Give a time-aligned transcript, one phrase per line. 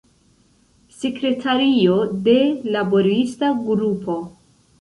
[1.01, 1.99] Sekretario
[2.29, 2.35] de
[2.77, 4.21] laborista grupo.